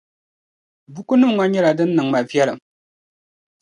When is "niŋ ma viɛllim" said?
1.95-2.59